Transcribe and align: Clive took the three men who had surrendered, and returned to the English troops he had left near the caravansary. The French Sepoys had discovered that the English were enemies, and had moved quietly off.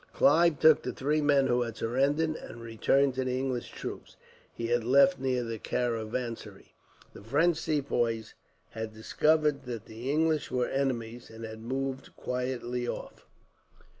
Clive 0.13 0.57
took 0.59 0.81
the 0.81 0.93
three 0.93 1.21
men 1.21 1.45
who 1.45 1.61
had 1.61 1.77
surrendered, 1.77 2.31
and 2.35 2.59
returned 2.59 3.13
to 3.13 3.23
the 3.23 3.37
English 3.37 3.69
troops 3.69 4.15
he 4.51 4.65
had 4.65 4.83
left 4.83 5.19
near 5.19 5.43
the 5.43 5.59
caravansary. 5.59 6.73
The 7.13 7.21
French 7.21 7.57
Sepoys 7.57 8.33
had 8.71 8.95
discovered 8.95 9.65
that 9.65 9.85
the 9.85 10.09
English 10.11 10.49
were 10.49 10.65
enemies, 10.67 11.29
and 11.29 11.45
had 11.45 11.61
moved 11.61 12.15
quietly 12.15 12.87
off. 12.87 13.27